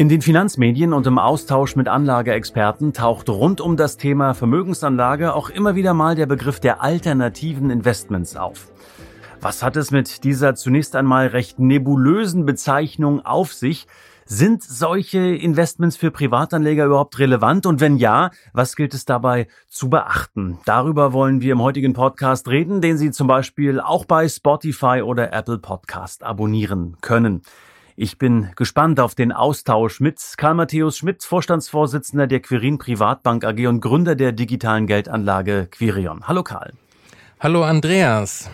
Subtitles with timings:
[0.00, 5.50] In den Finanzmedien und im Austausch mit Anlageexperten taucht rund um das Thema Vermögensanlage auch
[5.50, 8.72] immer wieder mal der Begriff der alternativen Investments auf.
[9.42, 13.86] Was hat es mit dieser zunächst einmal recht nebulösen Bezeichnung auf sich?
[14.24, 17.66] Sind solche Investments für Privatanleger überhaupt relevant?
[17.66, 20.60] Und wenn ja, was gilt es dabei zu beachten?
[20.64, 25.34] Darüber wollen wir im heutigen Podcast reden, den Sie zum Beispiel auch bei Spotify oder
[25.34, 27.42] Apple Podcast abonnieren können.
[28.02, 33.66] Ich bin gespannt auf den Austausch mit Karl Matthäus Schmidt, Vorstandsvorsitzender der Quirin Privatbank AG
[33.66, 36.26] und Gründer der digitalen Geldanlage Quirion.
[36.26, 36.72] Hallo Karl.
[37.40, 38.48] Hallo Andreas.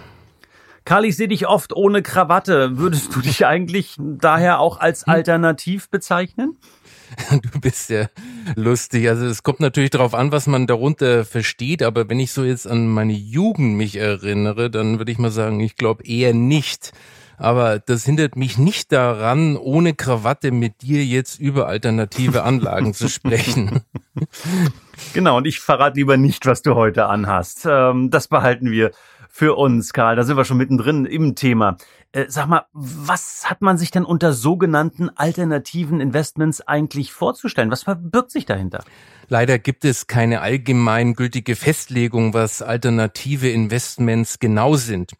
[0.84, 2.76] Karl, ich sehe dich oft ohne Krawatte.
[2.78, 5.12] Würdest du dich eigentlich daher auch als hm?
[5.12, 6.56] alternativ bezeichnen?
[7.30, 8.08] Du bist ja
[8.56, 9.08] lustig.
[9.08, 12.66] Also es kommt natürlich darauf an, was man darunter versteht, aber wenn ich so jetzt
[12.66, 16.92] an meine Jugend mich erinnere, dann würde ich mal sagen, ich glaube eher nicht.
[17.38, 23.08] Aber das hindert mich nicht daran, ohne Krawatte mit dir jetzt über alternative Anlagen zu
[23.08, 23.82] sprechen.
[25.12, 27.66] Genau, und ich verrate lieber nicht, was du heute anhast.
[27.68, 28.92] Ähm, das behalten wir
[29.28, 30.16] für uns, Karl.
[30.16, 31.76] Da sind wir schon mittendrin im Thema.
[32.12, 37.70] Äh, sag mal, was hat man sich denn unter sogenannten alternativen Investments eigentlich vorzustellen?
[37.70, 38.82] Was verbirgt sich dahinter?
[39.28, 45.12] Leider gibt es keine allgemeingültige Festlegung, was alternative Investments genau sind.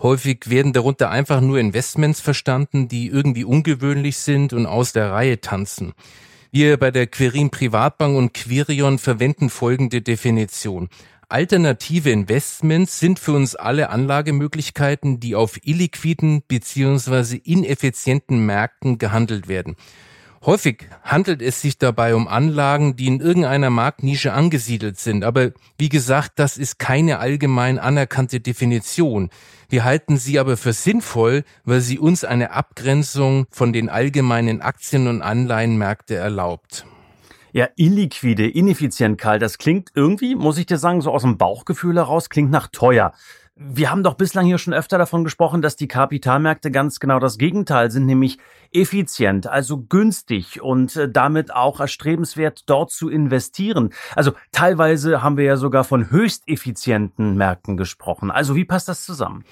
[0.00, 5.40] Häufig werden darunter einfach nur Investments verstanden, die irgendwie ungewöhnlich sind und aus der Reihe
[5.40, 5.92] tanzen.
[6.50, 10.88] Wir bei der Querin Privatbank und Quirion verwenden folgende Definition.
[11.28, 17.36] Alternative Investments sind für uns alle Anlagemöglichkeiten, die auf illiquiden bzw.
[17.42, 19.76] ineffizienten Märkten gehandelt werden.
[20.44, 25.22] Häufig handelt es sich dabei um Anlagen, die in irgendeiner Marktnische angesiedelt sind.
[25.22, 29.30] Aber wie gesagt, das ist keine allgemein anerkannte Definition.
[29.68, 35.06] Wir halten sie aber für sinnvoll, weil sie uns eine Abgrenzung von den allgemeinen Aktien-
[35.06, 36.86] und Anleihenmärkte erlaubt.
[37.52, 41.96] Ja, illiquide, ineffizient, Karl, das klingt irgendwie, muss ich dir sagen, so aus dem Bauchgefühl
[41.96, 43.12] heraus, klingt nach teuer.
[43.54, 47.36] Wir haben doch bislang hier schon öfter davon gesprochen, dass die Kapitalmärkte ganz genau das
[47.36, 48.38] Gegenteil sind, nämlich
[48.72, 53.92] effizient, also günstig und äh, damit auch erstrebenswert, dort zu investieren.
[54.16, 58.30] Also teilweise haben wir ja sogar von höchst effizienten Märkten gesprochen.
[58.30, 59.44] Also wie passt das zusammen?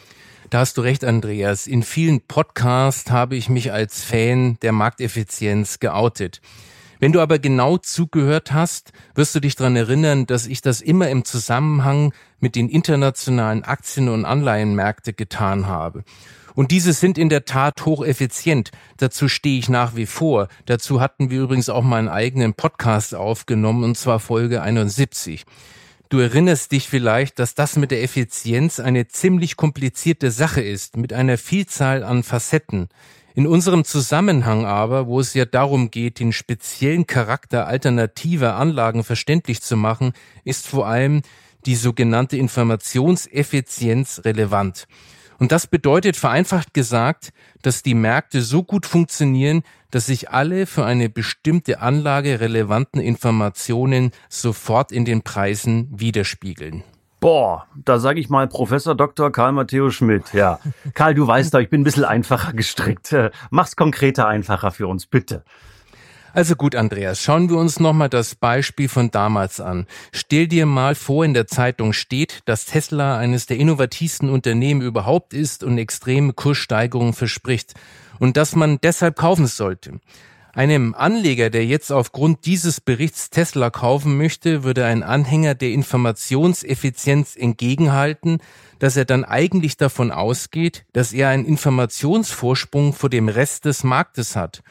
[0.48, 1.66] Da hast du recht, Andreas.
[1.66, 6.40] In vielen Podcasts habe ich mich als Fan der Markteffizienz geoutet.
[7.00, 11.08] Wenn du aber genau zugehört hast, wirst du dich daran erinnern, dass ich das immer
[11.08, 16.04] im Zusammenhang mit den internationalen Aktien- und Anleihenmärkte getan habe.
[16.54, 18.70] Und diese sind in der Tat hocheffizient.
[18.98, 20.48] Dazu stehe ich nach wie vor.
[20.66, 25.46] Dazu hatten wir übrigens auch mal einen eigenen Podcast aufgenommen, und zwar Folge 71.
[26.10, 31.14] Du erinnerst dich vielleicht, dass das mit der Effizienz eine ziemlich komplizierte Sache ist, mit
[31.14, 32.88] einer Vielzahl an Facetten.
[33.34, 39.62] In unserem Zusammenhang aber, wo es ja darum geht, den speziellen Charakter alternativer Anlagen verständlich
[39.62, 40.12] zu machen,
[40.44, 41.22] ist vor allem
[41.66, 44.86] die sogenannte Informationseffizienz relevant.
[45.38, 47.32] Und das bedeutet vereinfacht gesagt,
[47.62, 54.10] dass die Märkte so gut funktionieren, dass sich alle für eine bestimmte Anlage relevanten Informationen
[54.28, 56.84] sofort in den Preisen widerspiegeln.
[57.20, 59.30] Boah, da sage ich mal Professor Dr.
[59.30, 60.32] Karl Matthäus Schmidt.
[60.32, 60.58] Ja,
[60.94, 63.14] Karl, du weißt doch, ich bin ein bisschen einfacher gestrickt.
[63.50, 65.44] Mach's konkreter einfacher für uns, bitte.
[66.32, 69.86] Also gut, Andreas, schauen wir uns nochmal das Beispiel von damals an.
[70.12, 75.34] Stell dir mal vor, in der Zeitung steht, dass Tesla eines der innovativsten Unternehmen überhaupt
[75.34, 77.74] ist und extreme Kurssteigerungen verspricht
[78.20, 80.00] und dass man deshalb kaufen sollte.
[80.52, 87.36] Einem Anleger, der jetzt aufgrund dieses Berichts Tesla kaufen möchte, würde ein Anhänger der Informationseffizienz
[87.36, 88.38] entgegenhalten,
[88.80, 94.34] dass er dann eigentlich davon ausgeht, dass er einen Informationsvorsprung vor dem Rest des Marktes
[94.34, 94.62] hat.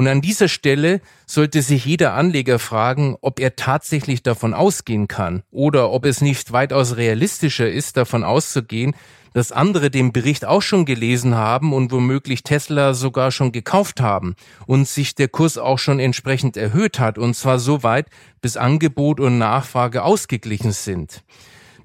[0.00, 5.42] Und an dieser Stelle sollte sich jeder Anleger fragen, ob er tatsächlich davon ausgehen kann
[5.50, 8.96] oder ob es nicht weitaus realistischer ist, davon auszugehen,
[9.34, 14.36] dass andere den Bericht auch schon gelesen haben und womöglich Tesla sogar schon gekauft haben
[14.66, 18.06] und sich der Kurs auch schon entsprechend erhöht hat und zwar so weit,
[18.40, 21.22] bis Angebot und Nachfrage ausgeglichen sind.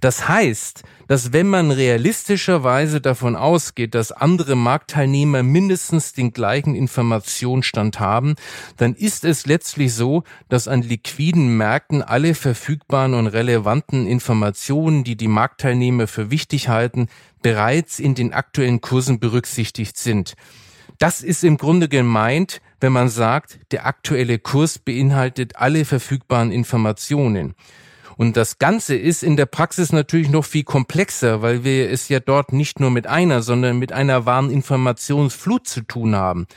[0.06, 8.00] Das heißt, dass wenn man realistischerweise davon ausgeht, dass andere Marktteilnehmer mindestens den gleichen Informationsstand
[8.00, 8.36] haben,
[8.78, 15.16] dann ist es letztlich so, dass an liquiden Märkten alle verfügbaren und relevanten Informationen, die
[15.16, 17.07] die Marktteilnehmer für wichtig halten,
[17.42, 20.36] bereits in den aktuellen Kursen berücksichtigt sind.
[21.00, 27.56] Das ist im Grunde gemeint, wenn man sagt, der aktuelle Kurs beinhaltet alle verfügbaren Informationen.
[28.18, 32.20] Und das Ganze ist in der Praxis natürlich noch viel komplexer, weil wir es ja
[32.20, 36.48] dort nicht nur mit einer, sondern mit einer wahren Informationsflut zu tun haben.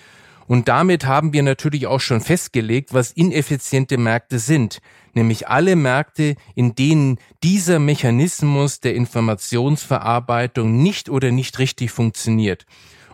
[0.47, 4.81] Und damit haben wir natürlich auch schon festgelegt, was ineffiziente Märkte sind,
[5.13, 12.65] nämlich alle Märkte, in denen dieser Mechanismus der Informationsverarbeitung nicht oder nicht richtig funktioniert.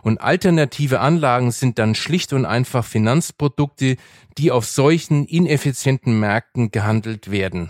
[0.01, 3.97] Und alternative Anlagen sind dann schlicht und einfach Finanzprodukte,
[4.37, 7.69] die auf solchen ineffizienten Märkten gehandelt werden.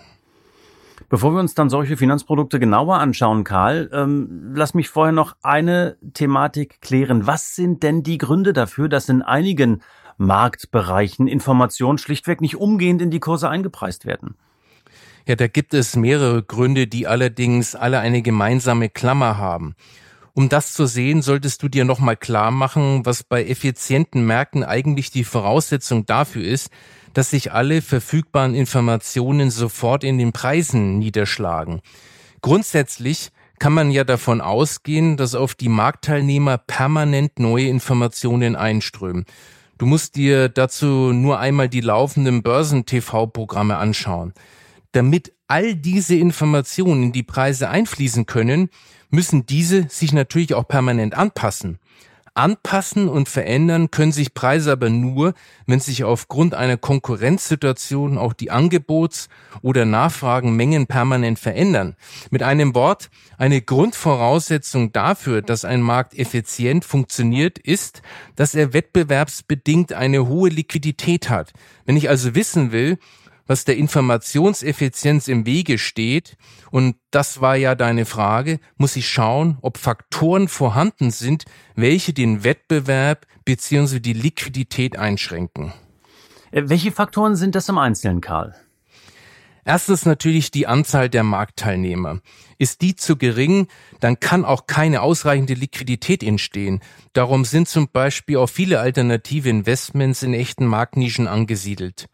[1.10, 5.98] Bevor wir uns dann solche Finanzprodukte genauer anschauen, Karl, ähm, lass mich vorher noch eine
[6.14, 7.28] Thematik klären.
[7.28, 9.82] Was sind denn die Gründe dafür, dass in einigen
[10.18, 14.36] Marktbereichen Informationen schlichtweg nicht umgehend in die Kurse eingepreist werden?
[15.28, 19.76] Ja, da gibt es mehrere Gründe, die allerdings alle eine gemeinsame Klammer haben.
[20.34, 25.10] Um das zu sehen, solltest du dir nochmal klar machen, was bei effizienten Märkten eigentlich
[25.10, 26.70] die Voraussetzung dafür ist,
[27.16, 31.82] dass sich alle verfügbaren Informationen sofort in den Preisen niederschlagen.
[32.42, 39.26] Grundsätzlich kann man ja davon ausgehen, dass auf die Marktteilnehmer permanent neue Informationen einströmen.
[39.78, 44.34] Du musst dir dazu nur einmal die laufenden Börsen-TV-Programme anschauen.
[44.92, 48.70] Damit all diese Informationen in die Preise einfließen können,
[49.10, 51.80] müssen diese sich natürlich auch permanent anpassen.
[52.36, 55.34] Anpassen und verändern können sich Preise aber nur,
[55.68, 59.30] wenn sich aufgrund einer Konkurrenzsituation auch die Angebots-
[59.62, 61.96] oder Nachfragenmengen permanent verändern.
[62.32, 68.02] Mit einem Wort, eine Grundvoraussetzung dafür, dass ein Markt effizient funktioniert, ist,
[68.36, 71.54] dass er wettbewerbsbedingt eine hohe Liquidität hat.
[71.86, 72.98] Wenn ich also wissen will,
[73.48, 76.38] was der Informationseffizienz im Wege steht,
[76.72, 81.46] und das war ja deine Frage, muss ich schauen, ob Faktoren vorhanden sind,
[81.76, 84.00] welche den Wettbewerb bzw.
[84.00, 85.74] die Liquidität einschränken.
[86.52, 88.56] Äh, welche Faktoren sind das im Einzelnen, Karl?
[89.68, 92.22] Erstens natürlich die Anzahl der Marktteilnehmer.
[92.60, 93.68] Ist die zu gering,
[94.00, 96.82] dann kann auch keine ausreichende Liquidität entstehen.
[97.14, 102.08] Darum sind zum Beispiel auch viele alternative Investments in echten Marktnischen angesiedelt.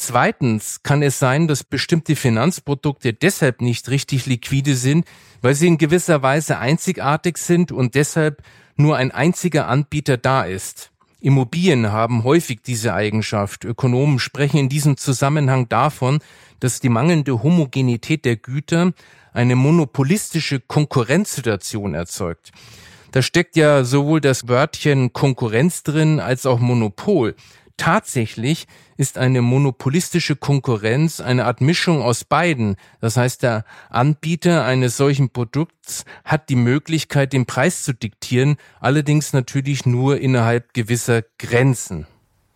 [0.00, 5.04] Zweitens kann es sein, dass bestimmte Finanzprodukte deshalb nicht richtig liquide sind,
[5.42, 8.44] weil sie in gewisser Weise einzigartig sind und deshalb
[8.76, 10.92] nur ein einziger Anbieter da ist.
[11.20, 13.64] Immobilien haben häufig diese Eigenschaft.
[13.64, 16.20] Ökonomen sprechen in diesem Zusammenhang davon,
[16.60, 18.92] dass die mangelnde Homogenität der Güter
[19.32, 22.52] eine monopolistische Konkurrenzsituation erzeugt.
[23.10, 27.34] Da steckt ja sowohl das Wörtchen Konkurrenz drin als auch Monopol.
[27.78, 28.66] Tatsächlich
[28.96, 32.76] ist eine monopolistische Konkurrenz eine Art Mischung aus beiden.
[33.00, 39.32] Das heißt, der Anbieter eines solchen Produkts hat die Möglichkeit, den Preis zu diktieren, allerdings
[39.32, 42.06] natürlich nur innerhalb gewisser Grenzen.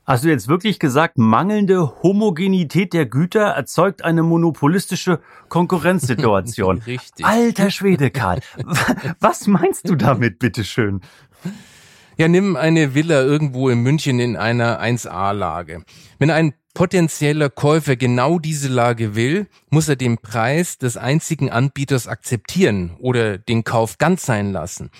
[0.04, 6.82] Hast du jetzt wirklich gesagt, mangelnde Homogenität der Güter erzeugt eine monopolistische Konkurrenzsituation?
[6.82, 7.24] Richtig.
[7.24, 8.40] Alter Schwede, Karl.
[9.20, 11.00] Was meinst du damit, bitteschön?
[12.16, 15.84] Ja, nimm eine Villa irgendwo in München in einer 1A-Lage.
[16.18, 22.08] Wenn ein potenzieller Käufer genau diese Lage will, muss er den Preis des einzigen Anbieters
[22.08, 24.90] akzeptieren oder den Kauf ganz sein lassen.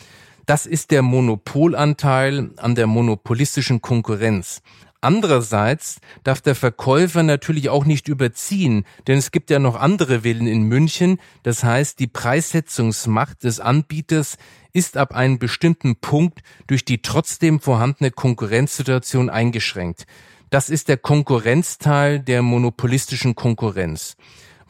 [0.47, 4.61] Das ist der Monopolanteil an der monopolistischen Konkurrenz.
[5.02, 10.47] Andererseits darf der Verkäufer natürlich auch nicht überziehen, denn es gibt ja noch andere Villen
[10.47, 11.18] in München.
[11.42, 14.38] Das heißt, die Preissetzungsmacht des Anbieters
[14.73, 20.06] ist ab einem bestimmten Punkt durch die trotzdem vorhandene Konkurrenzsituation eingeschränkt.
[20.50, 24.16] Das ist der Konkurrenzteil der monopolistischen Konkurrenz.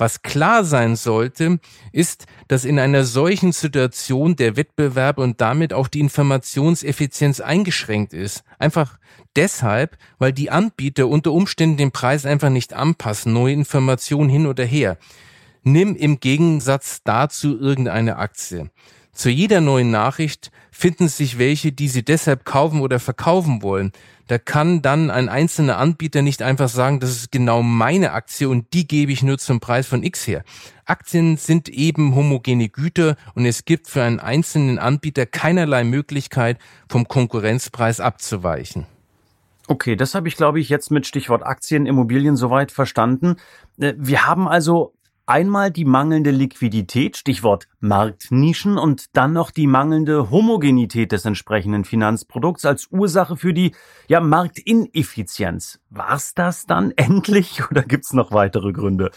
[0.02, 1.60] Was klar sein sollte,
[1.92, 8.42] ist, dass in einer solchen Situation der Wettbewerb und damit auch die Informationseffizienz eingeschränkt ist.
[8.58, 8.98] Einfach
[9.36, 14.64] deshalb, weil die Anbieter unter Umständen den Preis einfach nicht anpassen, neue Informationen hin oder
[14.64, 14.98] her.
[15.62, 18.72] Nimm im Gegensatz dazu irgendeine Aktie.
[19.12, 23.92] Zu jeder neuen Nachricht finden sich welche, die sie deshalb kaufen oder verkaufen wollen.
[24.32, 28.72] Da kann dann ein einzelner Anbieter nicht einfach sagen, das ist genau meine Aktie und
[28.72, 30.42] die gebe ich nur zum Preis von X her.
[30.86, 36.56] Aktien sind eben homogene Güter und es gibt für einen einzelnen Anbieter keinerlei Möglichkeit,
[36.88, 38.86] vom Konkurrenzpreis abzuweichen.
[39.68, 43.36] Okay, das habe ich, glaube ich, jetzt mit Stichwort Aktien, Immobilien soweit verstanden.
[43.78, 44.94] Äh, wir haben also
[45.26, 52.64] Einmal die mangelnde Liquidität, Stichwort Marktnischen, und dann noch die mangelnde Homogenität des entsprechenden Finanzprodukts
[52.64, 53.72] als Ursache für die
[54.08, 55.78] ja, Marktineffizienz.
[55.90, 59.10] War's das dann endlich oder gibt's noch weitere Gründe?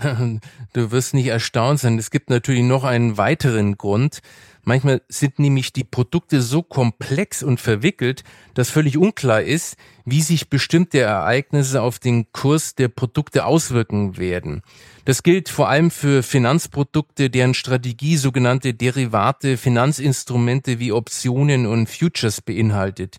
[0.74, 1.98] Du wirst nicht erstaunt sein.
[1.98, 4.20] Es gibt natürlich noch einen weiteren Grund.
[4.64, 8.22] Manchmal sind nämlich die Produkte so komplex und verwickelt,
[8.54, 14.62] dass völlig unklar ist, wie sich bestimmte Ereignisse auf den Kurs der Produkte auswirken werden.
[15.04, 22.40] Das gilt vor allem für Finanzprodukte, deren Strategie sogenannte Derivate, Finanzinstrumente wie Optionen und Futures
[22.40, 23.16] beinhaltet.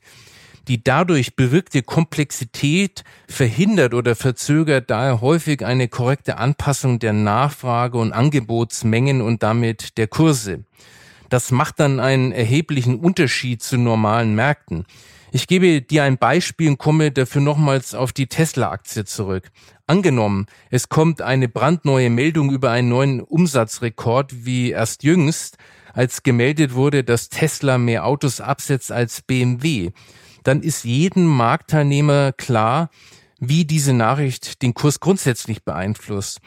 [0.70, 8.14] Die dadurch bewirkte Komplexität verhindert oder verzögert daher häufig eine korrekte Anpassung der Nachfrage und
[8.14, 10.64] Angebotsmengen und damit der Kurse.
[11.34, 14.86] Das macht dann einen erheblichen Unterschied zu normalen Märkten.
[15.32, 19.50] Ich gebe dir ein Beispiel und komme dafür nochmals auf die Tesla-Aktie zurück.
[19.88, 25.58] Angenommen, es kommt eine brandneue Meldung über einen neuen Umsatzrekord wie erst jüngst,
[25.92, 29.90] als gemeldet wurde, dass Tesla mehr Autos absetzt als BMW
[30.44, 32.90] dann ist jedem Marktteilnehmer klar,
[33.40, 36.40] wie diese Nachricht den Kurs grundsätzlich beeinflusst.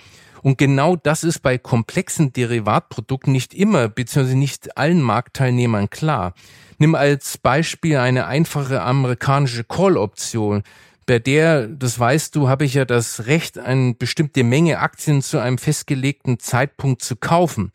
[0.47, 4.37] Und genau das ist bei komplexen Derivatprodukten nicht immer bzw.
[4.37, 6.35] nicht allen Marktteilnehmern klar.
[6.79, 10.63] Nimm als Beispiel eine einfache amerikanische Call-Option.
[11.05, 15.41] Bei der, das weißt du, habe ich ja das Recht, eine bestimmte Menge Aktien zu
[15.41, 17.73] einem festgelegten Zeitpunkt zu kaufen.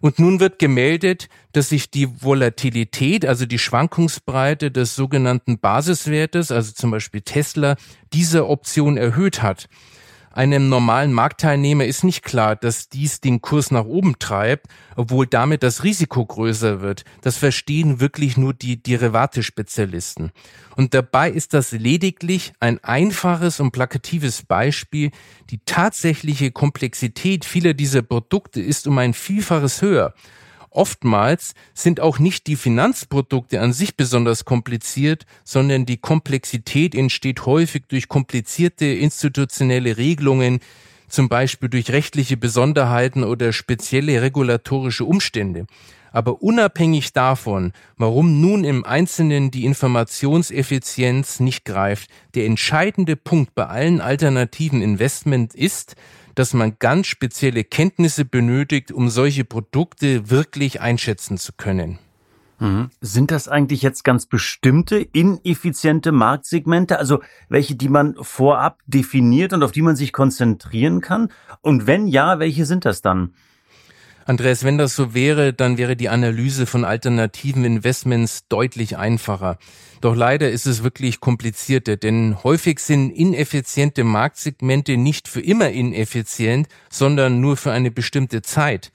[0.00, 6.72] Und nun wird gemeldet, dass sich die Volatilität, also die Schwankungsbreite des sogenannten Basiswertes, also
[6.72, 7.76] zum Beispiel Tesla,
[8.12, 9.68] dieser Option erhöht hat.
[10.38, 15.64] Einem normalen Marktteilnehmer ist nicht klar, dass dies den Kurs nach oben treibt, obwohl damit
[15.64, 17.04] das Risiko größer wird.
[17.22, 20.30] Das verstehen wirklich nur die Derivate-Spezialisten.
[20.76, 25.10] Und dabei ist das lediglich ein einfaches und plakatives Beispiel.
[25.50, 30.14] Die tatsächliche Komplexität vieler dieser Produkte ist um ein Vielfaches höher.
[30.70, 37.84] Oftmals sind auch nicht die Finanzprodukte an sich besonders kompliziert, sondern die Komplexität entsteht häufig
[37.88, 40.60] durch komplizierte institutionelle Regelungen,
[41.08, 45.66] zum Beispiel durch rechtliche Besonderheiten oder spezielle regulatorische Umstände.
[46.10, 53.66] Aber unabhängig davon, warum nun im Einzelnen die Informationseffizienz nicht greift, der entscheidende Punkt bei
[53.66, 55.96] allen alternativen Investment ist,
[56.38, 61.98] dass man ganz spezielle Kenntnisse benötigt, um solche Produkte wirklich einschätzen zu können.
[62.60, 62.90] Mhm.
[63.00, 69.62] Sind das eigentlich jetzt ganz bestimmte ineffiziente Marktsegmente, also welche, die man vorab definiert und
[69.62, 71.28] auf die man sich konzentrieren kann?
[71.60, 73.34] Und wenn ja, welche sind das dann?
[74.28, 79.56] Andreas, wenn das so wäre, dann wäre die Analyse von alternativen Investments deutlich einfacher.
[80.02, 86.68] Doch leider ist es wirklich komplizierter, denn häufig sind ineffiziente Marktsegmente nicht für immer ineffizient,
[86.90, 88.92] sondern nur für eine bestimmte Zeit.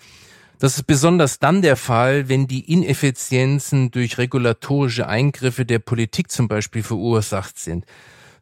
[0.60, 6.48] Das ist besonders dann der Fall, wenn die Ineffizienzen durch regulatorische Eingriffe der Politik zum
[6.48, 7.86] Beispiel verursacht sind.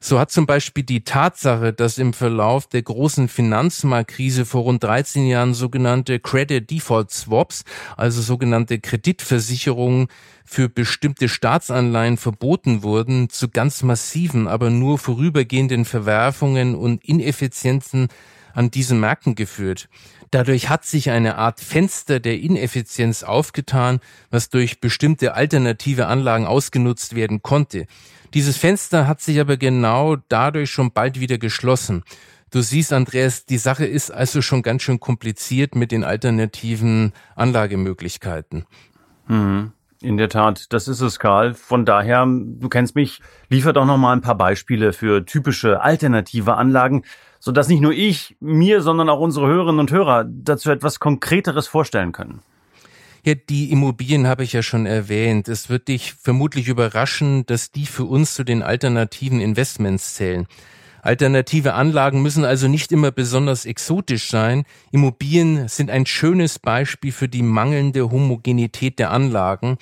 [0.03, 5.27] So hat zum Beispiel die Tatsache, dass im Verlauf der großen Finanzmarktkrise vor rund 13
[5.27, 7.63] Jahren sogenannte Credit Default Swaps,
[7.97, 10.07] also sogenannte Kreditversicherungen
[10.43, 18.07] für bestimmte Staatsanleihen verboten wurden, zu ganz massiven, aber nur vorübergehenden Verwerfungen und Ineffizienzen
[18.53, 19.89] an diesen Märkten geführt.
[20.31, 27.15] Dadurch hat sich eine Art Fenster der Ineffizienz aufgetan, was durch bestimmte alternative Anlagen ausgenutzt
[27.15, 27.85] werden konnte.
[28.33, 32.03] Dieses Fenster hat sich aber genau dadurch schon bald wieder geschlossen.
[32.49, 38.65] Du siehst, Andreas, die Sache ist also schon ganz schön kompliziert mit den alternativen Anlagemöglichkeiten.
[39.27, 39.71] Mhm.
[40.01, 41.53] In der Tat, das ist es, Karl.
[41.53, 46.55] Von daher, du kennst mich, liefer doch noch mal ein paar Beispiele für typische alternative
[46.55, 47.03] Anlagen,
[47.39, 52.13] sodass nicht nur ich mir, sondern auch unsere Hörerinnen und Hörer dazu etwas Konkreteres vorstellen
[52.13, 52.41] können.
[53.23, 55.47] Ja, die Immobilien habe ich ja schon erwähnt.
[55.47, 60.47] Es wird dich vermutlich überraschen, dass die für uns zu den alternativen Investments zählen.
[61.01, 64.63] Alternative Anlagen müssen also nicht immer besonders exotisch sein.
[64.91, 69.77] Immobilien sind ein schönes Beispiel für die mangelnde Homogenität der Anlagen.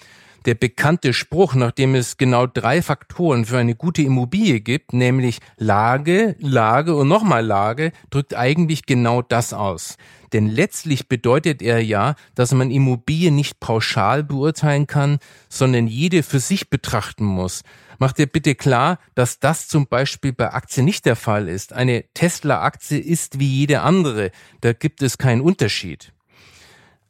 [0.46, 6.38] Der bekannte Spruch, nachdem es genau drei Faktoren für eine gute Immobilie gibt, nämlich Lage,
[6.40, 9.98] Lage und nochmal Lage, drückt eigentlich genau das aus.
[10.32, 16.40] Denn letztlich bedeutet er ja, dass man Immobilien nicht pauschal beurteilen kann, sondern jede für
[16.40, 17.64] sich betrachten muss.
[18.00, 21.74] Macht dir bitte klar, dass das zum Beispiel bei Aktien nicht der Fall ist.
[21.74, 24.32] Eine Tesla-Aktie ist wie jede andere.
[24.62, 26.14] Da gibt es keinen Unterschied.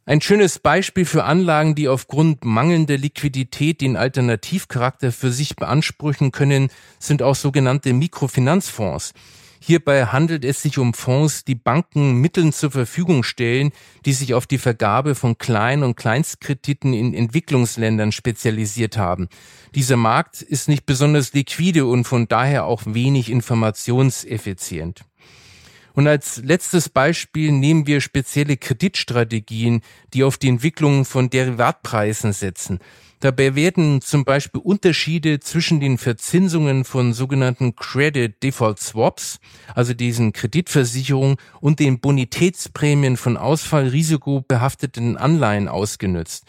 [0.08, 6.72] Ein schönes Beispiel für Anlagen, die aufgrund mangelnder Liquidität den Alternativcharakter für sich beanspruchen können,
[6.98, 9.13] sind auch sogenannte Mikrofinanzfonds.
[9.62, 13.72] Hierbei handelt es sich um Fonds, die Banken Mitteln zur Verfügung stellen,
[14.06, 19.28] die sich auf die Vergabe von Klein- und Kleinstkrediten in Entwicklungsländern spezialisiert haben.
[19.75, 25.01] Dieser Markt ist nicht besonders liquide und von daher auch wenig informationseffizient.
[25.94, 29.82] Und als letztes Beispiel nehmen wir spezielle Kreditstrategien,
[30.13, 32.80] die auf die Entwicklung von Derivatpreisen setzen.
[33.22, 39.40] Dabei werden zum Beispiel Unterschiede zwischen den Verzinsungen von sogenannten Credit Default Swaps,
[39.76, 46.46] also diesen Kreditversicherungen und den Bonitätsprämien von ausfallrisikobehafteten Anleihen ausgenutzt.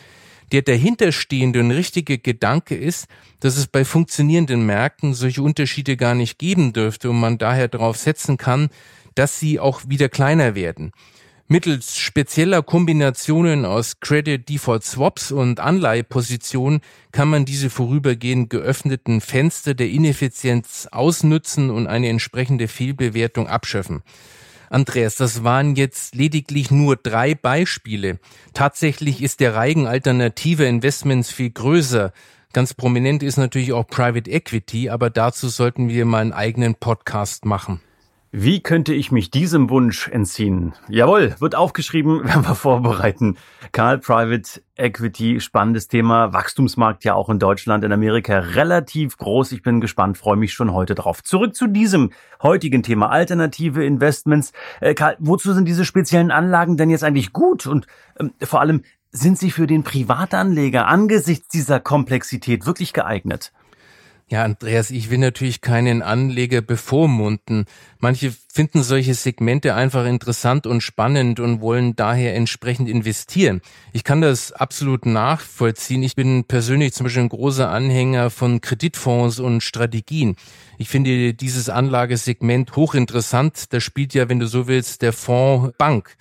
[0.53, 3.07] Der dahinterstehende und richtige Gedanke ist,
[3.41, 7.97] dass es bei funktionierenden Märkten solche Unterschiede gar nicht geben dürfte und man daher darauf
[7.97, 8.69] setzen kann,
[9.17, 10.93] dass sie auch wieder kleiner werden.
[11.52, 16.80] Mittels spezieller Kombinationen aus Credit Default Swaps und Anleihepositionen
[17.11, 24.04] kann man diese vorübergehend geöffneten Fenster der Ineffizienz ausnutzen und eine entsprechende Fehlbewertung abschöpfen.
[24.69, 28.21] Andreas, das waren jetzt lediglich nur drei Beispiele.
[28.54, 32.12] Tatsächlich ist der Reigen alternativer Investments viel größer.
[32.52, 37.45] Ganz prominent ist natürlich auch Private Equity, aber dazu sollten wir mal einen eigenen Podcast
[37.45, 37.80] machen.
[38.32, 40.75] Wie könnte ich mich diesem Wunsch entziehen?
[40.88, 43.37] Jawohl, wird aufgeschrieben, werden wir vorbereiten.
[43.72, 46.32] Karl, Private Equity, spannendes Thema.
[46.32, 49.50] Wachstumsmarkt ja auch in Deutschland, in Amerika relativ groß.
[49.50, 51.25] Ich bin gespannt, freue mich schon heute drauf.
[51.25, 54.52] Zurück zu diesem heutigen Thema, alternative Investments.
[54.80, 57.66] Äh, Karl, wozu sind diese speziellen Anlagen denn jetzt eigentlich gut?
[57.66, 57.88] Und
[58.20, 63.52] ähm, vor allem, sind sie für den Privatanleger angesichts dieser Komplexität wirklich geeignet?
[64.32, 67.64] Ja, Andreas, ich will natürlich keinen Anleger bevormunden.
[67.99, 73.60] Manche finden solche Segmente einfach interessant und spannend und wollen daher entsprechend investieren.
[73.92, 76.04] Ich kann das absolut nachvollziehen.
[76.04, 80.37] Ich bin persönlich zum Beispiel ein großer Anhänger von Kreditfonds und Strategien.
[80.78, 83.72] Ich finde dieses Anlagesegment hochinteressant.
[83.72, 86.16] Da spielt ja, wenn du so willst, der Fonds Bank.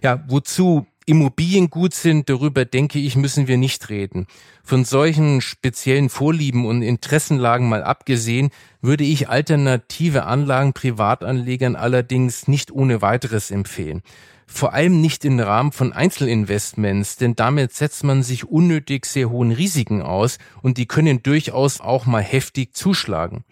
[0.00, 4.26] Ja, wozu Immobilien gut sind, darüber denke ich, müssen wir nicht reden.
[4.62, 8.50] Von solchen speziellen Vorlieben und Interessenlagen mal abgesehen,
[8.82, 14.02] würde ich alternative Anlagen Privatanlegern allerdings nicht ohne weiteres empfehlen.
[14.46, 19.52] Vor allem nicht im Rahmen von Einzelinvestments, denn damit setzt man sich unnötig sehr hohen
[19.52, 23.44] Risiken aus und die können durchaus auch mal heftig zuschlagen.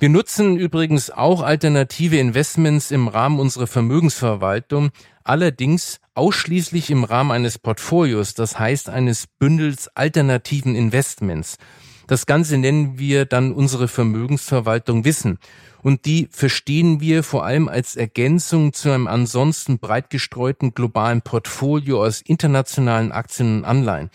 [0.00, 4.90] Wir nutzen übrigens auch alternative Investments im Rahmen unserer Vermögensverwaltung,
[5.24, 11.58] allerdings ausschließlich im Rahmen eines Portfolios, das heißt eines Bündels alternativen Investments.
[12.06, 15.40] Das Ganze nennen wir dann unsere Vermögensverwaltung Wissen.
[15.82, 22.04] Und die verstehen wir vor allem als Ergänzung zu einem ansonsten breit gestreuten globalen Portfolio
[22.04, 24.10] aus internationalen Aktien und Anleihen.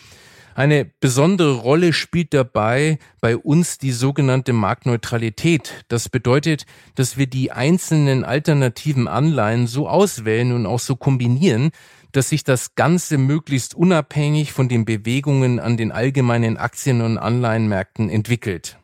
[0.56, 5.86] Eine besondere Rolle spielt dabei bei uns die sogenannte Marktneutralität.
[5.88, 11.72] Das bedeutet, dass wir die einzelnen alternativen Anleihen so auswählen und auch so kombinieren,
[12.12, 18.10] dass sich das Ganze möglichst unabhängig von den Bewegungen an den allgemeinen Aktien- und Anleihenmärkten
[18.10, 18.78] entwickelt.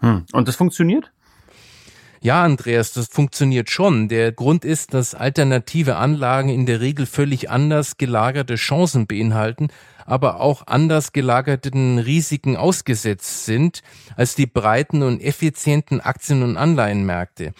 [0.00, 0.24] Hm.
[0.32, 1.11] Und das funktioniert?
[2.22, 4.08] Ja, Andreas, das funktioniert schon.
[4.08, 9.68] Der Grund ist, dass alternative Anlagen in der Regel völlig anders gelagerte Chancen beinhalten
[10.06, 13.82] aber auch anders gelagerten Risiken ausgesetzt sind
[14.16, 17.52] als die breiten und effizienten Aktien- und Anleihenmärkte.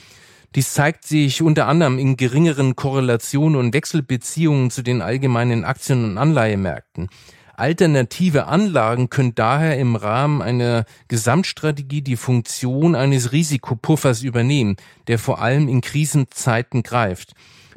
[0.55, 6.18] Dies zeigt sich unter anderem in geringeren Korrelationen und Wechselbeziehungen zu den allgemeinen Aktien- und
[6.18, 7.09] Anleihemärkten.
[7.55, 15.41] Alternative Anlagen können daher im Rahmen einer Gesamtstrategie die Funktion eines Risikopuffers übernehmen, der vor
[15.41, 17.33] allem in Krisenzeiten greift.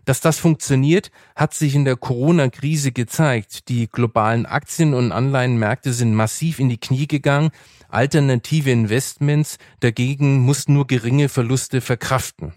[0.06, 3.70] Dass das funktioniert, hat sich in der Corona-Krise gezeigt.
[3.70, 7.50] Die globalen Aktien- und Anleihenmärkte sind massiv in die Knie gegangen.
[7.90, 12.54] Alternative Investments dagegen mussten nur geringe Verluste verkraften.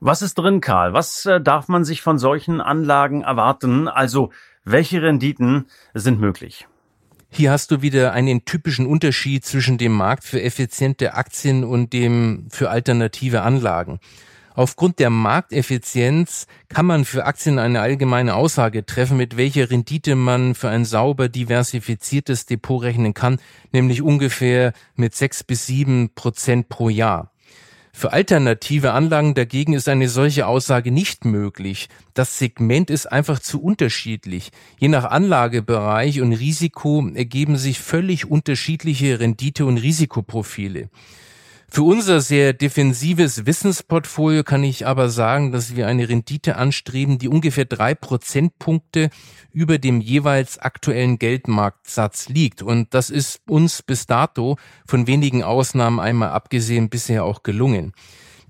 [0.00, 0.92] Was ist drin, Karl?
[0.92, 3.88] Was äh, darf man sich von solchen Anlagen erwarten?
[3.88, 4.30] Also,
[4.64, 6.66] welche Renditen sind möglich?
[7.30, 12.46] Hier hast du wieder einen typischen Unterschied zwischen dem Markt für effiziente Aktien und dem
[12.50, 13.98] für alternative Anlagen.
[14.56, 20.54] Aufgrund der Markteffizienz kann man für Aktien eine allgemeine Aussage treffen, mit welcher Rendite man
[20.54, 23.40] für ein sauber diversifiziertes Depot rechnen kann,
[23.72, 27.33] nämlich ungefähr mit sechs bis sieben Prozent pro Jahr.
[27.96, 31.88] Für alternative Anlagen dagegen ist eine solche Aussage nicht möglich.
[32.12, 34.50] Das Segment ist einfach zu unterschiedlich.
[34.80, 40.90] Je nach Anlagebereich und Risiko ergeben sich völlig unterschiedliche Rendite- und Risikoprofile.
[41.74, 47.26] Für unser sehr defensives Wissensportfolio kann ich aber sagen, dass wir eine Rendite anstreben, die
[47.26, 49.10] ungefähr drei Prozentpunkte
[49.52, 52.62] über dem jeweils aktuellen Geldmarktsatz liegt.
[52.62, 54.56] Und das ist uns bis dato
[54.86, 57.92] von wenigen Ausnahmen einmal abgesehen bisher auch gelungen.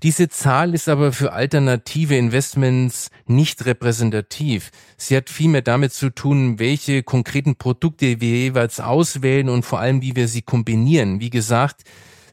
[0.03, 4.69] Diese Zahl ist aber für alternative Investments nicht repräsentativ.
[4.97, 10.03] Sie hat vielmehr damit zu tun, welche konkreten Produkte wir jeweils auswählen und vor allem,
[10.03, 11.21] wie wir sie kombinieren.
[11.21, 11.85] Wie gesagt,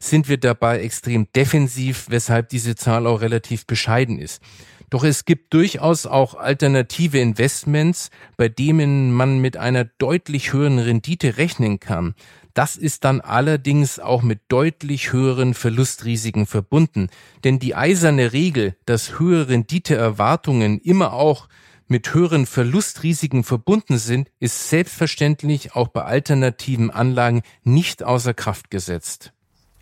[0.03, 4.41] sind wir dabei extrem defensiv, weshalb diese Zahl auch relativ bescheiden ist.
[4.89, 11.37] Doch es gibt durchaus auch alternative Investments, bei denen man mit einer deutlich höheren Rendite
[11.37, 12.13] rechnen kann.
[12.53, 17.07] Das ist dann allerdings auch mit deutlich höheren Verlustrisiken verbunden.
[17.43, 21.47] Denn die eiserne Regel, dass höhere Renditeerwartungen immer auch
[21.87, 29.33] mit höheren Verlustrisiken verbunden sind, ist selbstverständlich auch bei alternativen Anlagen nicht außer Kraft gesetzt.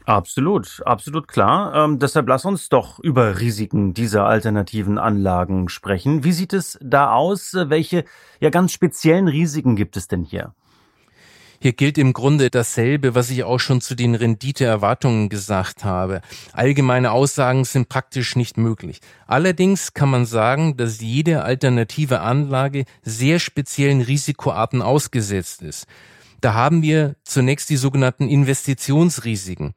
[0.06, 1.76] Absolut, absolut klar.
[1.76, 6.24] Ähm, deshalb lass uns doch über Risiken dieser alternativen Anlagen sprechen.
[6.24, 7.54] Wie sieht es da aus?
[7.54, 8.06] Welche
[8.40, 10.54] ja ganz speziellen Risiken gibt es denn hier?
[11.64, 16.22] Hier gilt im Grunde dasselbe, was ich auch schon zu den Renditeerwartungen gesagt habe.
[16.54, 19.00] Allgemeine Aussagen sind praktisch nicht möglich.
[19.28, 25.86] Allerdings kann man sagen, dass jede alternative Anlage sehr speziellen Risikoarten ausgesetzt ist.
[26.42, 29.74] Da haben wir zunächst die sogenannten Investitionsrisiken.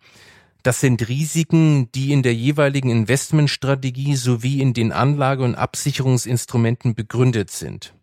[0.63, 7.51] Das sind Risiken, die in der jeweiligen Investmentstrategie sowie in den Anlage- und Absicherungsinstrumenten begründet
[7.51, 7.95] sind.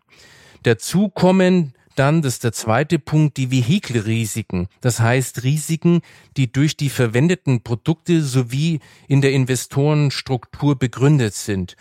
[0.62, 4.68] Dazu kommen dann, das ist der zweite Punkt, die Vehikelrisiken.
[4.80, 6.00] Das heißt Risiken,
[6.36, 11.76] die durch die verwendeten Produkte sowie in der Investorenstruktur begründet sind.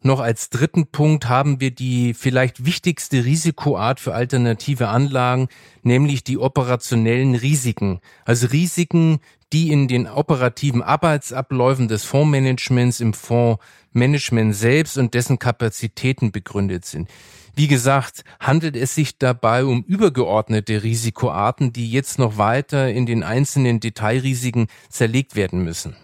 [0.00, 5.48] Noch als dritten Punkt haben wir die vielleicht wichtigste Risikoart für alternative Anlagen,
[5.82, 8.00] nämlich die operationellen Risiken.
[8.24, 9.18] Also Risiken,
[9.52, 17.08] die in den operativen Arbeitsabläufen des Fondsmanagements im Fondsmanagement selbst und dessen Kapazitäten begründet sind.
[17.56, 23.24] Wie gesagt, handelt es sich dabei um übergeordnete Risikoarten, die jetzt noch weiter in den
[23.24, 25.96] einzelnen Detailrisiken zerlegt werden müssen.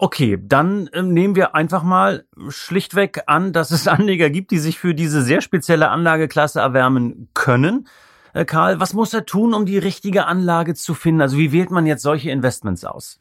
[0.00, 4.78] Okay, dann äh, nehmen wir einfach mal schlichtweg an, dass es Anleger gibt, die sich
[4.78, 7.88] für diese sehr spezielle Anlageklasse erwärmen können.
[8.32, 11.20] Äh, Karl, was muss er tun, um die richtige Anlage zu finden?
[11.20, 13.18] Also wie wählt man jetzt solche Investments aus?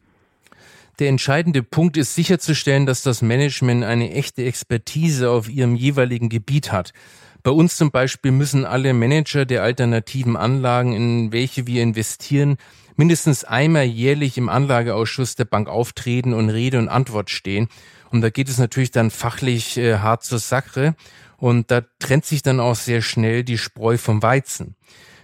[0.99, 6.71] Der entscheidende Punkt ist sicherzustellen, dass das Management eine echte Expertise auf ihrem jeweiligen Gebiet
[6.71, 6.91] hat.
[7.47, 12.57] Bei uns zum Beispiel müssen alle Manager der alternativen Anlagen, in welche wir investieren,
[12.97, 17.69] mindestens einmal jährlich im Anlageausschuss der Bank auftreten und Rede und Antwort stehen.
[18.11, 20.93] Und da geht es natürlich dann fachlich äh, hart zur Sache.
[21.37, 24.75] Und da trennt sich dann auch sehr schnell die Spreu vom Weizen.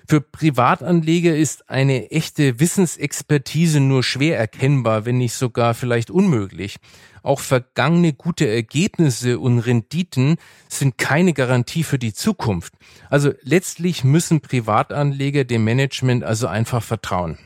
[0.06, 6.78] Für Privatanleger ist eine echte Wissensexpertise nur schwer erkennbar, wenn nicht sogar vielleicht unmöglich.
[7.24, 10.36] Auch vergangene gute Ergebnisse und Renditen
[10.68, 12.74] sind keine Garantie für die Zukunft.
[13.10, 17.38] Also letztlich müssen Privatanleger dem Management also einfach vertrauen.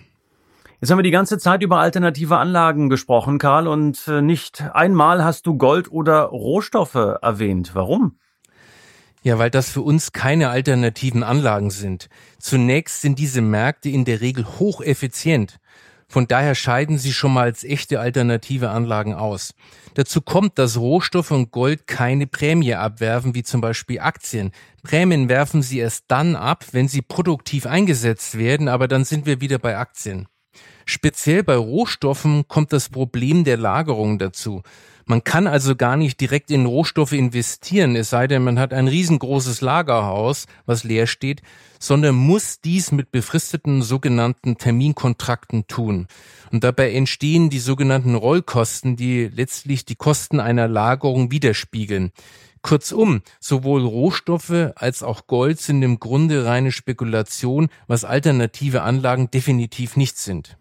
[0.81, 5.23] Jetzt haben wir die ganze Zeit über alternative Anlagen gesprochen, Karl, und äh, nicht einmal
[5.23, 7.71] hast du Gold oder Rohstoffe erwähnt.
[7.73, 8.17] Warum?
[9.23, 12.07] Ja, weil das für uns keine alternativen Anlagen sind.
[12.39, 15.59] Zunächst sind diese Märkte in der Regel hocheffizient.
[16.09, 19.53] Von daher scheiden sie schon mal als echte alternative Anlagen aus.
[19.95, 24.51] Dazu kommt, dass Rohstoffe und Gold keine Prämie abwerfen, wie zum Beispiel Aktien.
[24.83, 29.41] Prämien werfen sie erst dann ab, wenn sie produktiv eingesetzt werden, aber dann sind wir
[29.41, 30.27] wieder bei Aktien.
[30.89, 34.63] Speziell bei Rohstoffen kommt das Problem der Lagerung dazu.
[35.05, 38.87] Man kann also gar nicht direkt in Rohstoffe investieren, es sei denn, man hat ein
[38.87, 41.41] riesengroßes Lagerhaus, was leer steht,
[41.77, 46.07] sondern muss dies mit befristeten sogenannten Terminkontrakten tun.
[46.53, 52.11] Und dabei entstehen die sogenannten Rollkosten, die letztlich die Kosten einer Lagerung widerspiegeln.
[52.61, 59.97] Kurzum, sowohl Rohstoffe als auch Gold sind im Grunde reine Spekulation, was alternative Anlagen definitiv
[59.97, 60.57] nicht sind.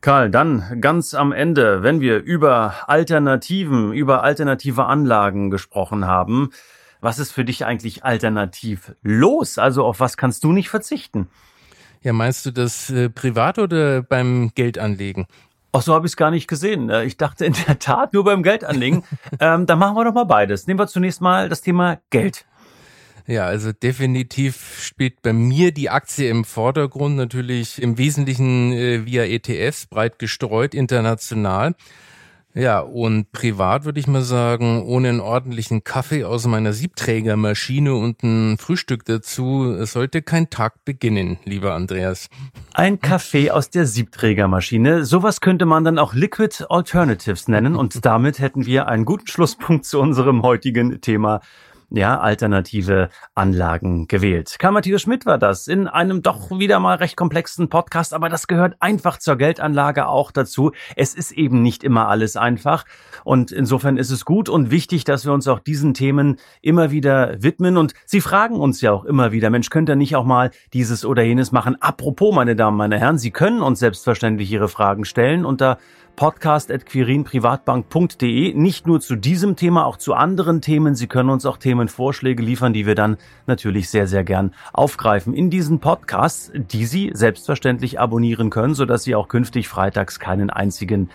[0.00, 6.50] Karl, dann ganz am Ende, wenn wir über Alternativen, über alternative Anlagen gesprochen haben,
[7.00, 9.58] was ist für dich eigentlich alternativ los?
[9.58, 11.28] Also auf was kannst du nicht verzichten?
[12.02, 15.26] Ja, meinst du das äh, privat oder beim Geldanlegen?
[15.72, 16.90] Ach, so habe ich es gar nicht gesehen.
[16.90, 19.02] Äh, ich dachte in der Tat nur beim Geldanlegen.
[19.40, 20.66] ähm, dann machen wir doch mal beides.
[20.66, 22.46] Nehmen wir zunächst mal das Thema Geld.
[23.28, 29.24] Ja, also definitiv spielt bei mir die Aktie im Vordergrund, natürlich im Wesentlichen äh, via
[29.24, 31.74] ETFs, breit gestreut, international.
[32.54, 38.22] Ja, und privat würde ich mal sagen, ohne einen ordentlichen Kaffee aus meiner Siebträgermaschine und
[38.22, 42.30] ein Frühstück dazu sollte kein Tag beginnen, lieber Andreas.
[42.72, 45.04] Ein Kaffee aus der Siebträgermaschine.
[45.04, 49.84] Sowas könnte man dann auch Liquid Alternatives nennen und damit hätten wir einen guten Schlusspunkt
[49.84, 51.42] zu unserem heutigen Thema
[51.90, 54.56] ja, alternative Anlagen gewählt.
[54.58, 58.46] Karl Matthias Schmidt war das in einem doch wieder mal recht komplexen Podcast, aber das
[58.46, 60.72] gehört einfach zur Geldanlage auch dazu.
[60.96, 62.84] Es ist eben nicht immer alles einfach
[63.24, 67.42] und insofern ist es gut und wichtig, dass wir uns auch diesen Themen immer wieder
[67.42, 70.50] widmen und Sie fragen uns ja auch immer wieder, Mensch, könnt ihr nicht auch mal
[70.74, 71.80] dieses oder jenes machen?
[71.80, 75.78] Apropos, meine Damen, meine Herren, Sie können uns selbstverständlich Ihre Fragen stellen unter
[76.18, 78.52] podcast.quirinprivatbank.de.
[78.54, 80.96] Nicht nur zu diesem Thema, auch zu anderen Themen.
[80.96, 85.48] Sie können uns auch Themenvorschläge liefern, die wir dann natürlich sehr, sehr gern aufgreifen in
[85.48, 91.08] diesen Podcasts, die Sie selbstverständlich abonnieren können, sodass Sie auch künftig freitags keinen einzigen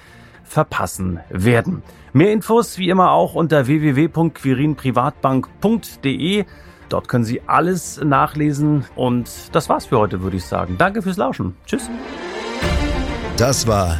[0.46, 1.84] verpassen werden.
[2.14, 6.46] Mehr Infos wie immer auch unter www.quirinprivatbank.de.
[6.88, 10.78] Dort können Sie alles nachlesen und das war's für heute, würde ich sagen.
[10.78, 11.58] Danke fürs Lauschen.
[11.66, 11.90] Tschüss.
[13.36, 14.00] Das war